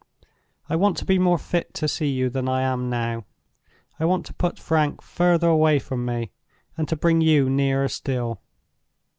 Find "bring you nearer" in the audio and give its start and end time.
6.95-7.87